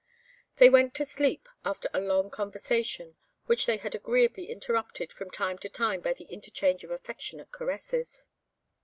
They 0.57 0.67
went 0.67 0.95
to 0.95 1.05
sleep, 1.05 1.47
after 1.63 1.87
a 1.93 2.01
long 2.01 2.31
conversation, 2.31 3.17
which 3.45 3.67
they 3.67 3.77
had 3.77 3.93
agreeably 3.93 4.49
interrupted, 4.49 5.13
from 5.13 5.29
time 5.29 5.59
to 5.59 5.69
time, 5.69 6.01
by 6.01 6.13
the 6.13 6.25
interchange 6.25 6.83
of 6.83 6.89
affectionate 6.89 7.51
caresses. 7.51 8.25